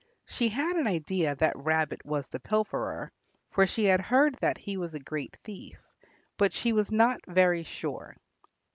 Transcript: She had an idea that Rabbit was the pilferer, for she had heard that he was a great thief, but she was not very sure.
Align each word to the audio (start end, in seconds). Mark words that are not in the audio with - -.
She 0.25 0.49
had 0.49 0.77
an 0.77 0.87
idea 0.87 1.35
that 1.35 1.55
Rabbit 1.55 2.03
was 2.03 2.27
the 2.27 2.39
pilferer, 2.39 3.11
for 3.51 3.67
she 3.67 3.83
had 3.85 4.01
heard 4.01 4.33
that 4.41 4.57
he 4.57 4.75
was 4.75 4.95
a 4.95 4.99
great 4.99 5.37
thief, 5.43 5.77
but 6.37 6.51
she 6.53 6.73
was 6.73 6.91
not 6.91 7.19
very 7.27 7.61
sure. 7.61 8.17